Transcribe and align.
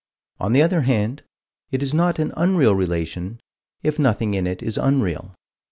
On 0.39 0.51
the 0.53 0.63
other 0.63 0.81
hand, 0.81 1.21
it 1.69 1.83
is 1.83 1.93
not 1.93 2.17
an 2.17 2.33
unreal 2.35 2.73
relation, 2.73 3.39
if 3.83 3.99
nothing 3.99 4.33
in 4.33 4.47
it 4.47 4.63
is 4.63 4.75
unreal. 4.79 5.35